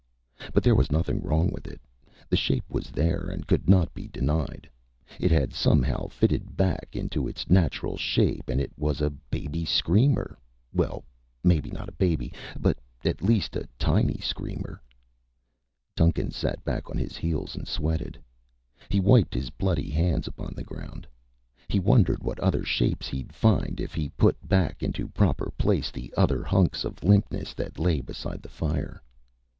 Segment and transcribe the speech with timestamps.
[0.51, 1.79] But there was nothing wrong with it.
[2.27, 4.67] The shape was there and could not be denied.
[5.19, 10.39] It had somehow fitted back into its natural shape and it was a baby screamer
[10.73, 11.03] well,
[11.43, 14.81] maybe not a baby, but at least a tiny screamer.
[15.95, 18.17] Duncan sat back on his heels and sweated.
[18.89, 21.05] He wiped his bloody hands upon the ground.
[21.67, 26.11] He wondered what other shapes he'd find if he put back into proper place the
[26.17, 29.03] other hunks of limpness that lay beside the fire.